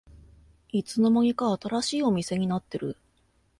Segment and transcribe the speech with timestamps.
[0.69, 2.97] いつの間にか新しいお店になってる